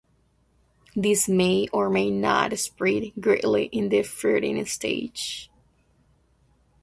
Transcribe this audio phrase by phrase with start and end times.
[0.95, 5.51] These may or may not spread greatly in the fruiting stage.